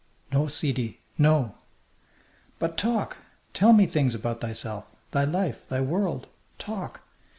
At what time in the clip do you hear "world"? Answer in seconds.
5.81-6.25